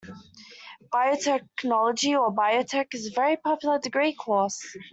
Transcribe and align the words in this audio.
Biotechnology, 0.91 2.19
or 2.19 2.33
Biotech, 2.33 2.95
is 2.95 3.05
a 3.05 3.11
very 3.13 3.37
popular 3.37 3.77
degree 3.77 4.15
choice 4.19 4.59